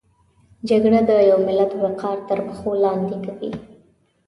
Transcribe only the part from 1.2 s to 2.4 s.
یو ملت وقار تر